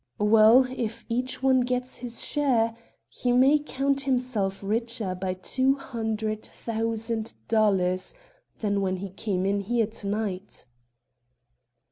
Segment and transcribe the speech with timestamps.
[0.17, 2.75] "Well, if each one gets his share,
[3.07, 8.15] he may count himself richer by two hundred thousand dollars
[8.61, 10.65] than when he came in here to night."